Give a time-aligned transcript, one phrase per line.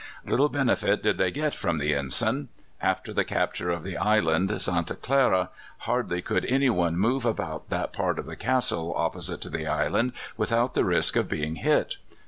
[0.25, 2.49] Little benefit did they get from the ensign.
[2.81, 8.17] After the capture of the island Santa Clara, hardly could anyone move about that part
[8.17, 11.97] of the castle opposite to the island without the risk of being hit.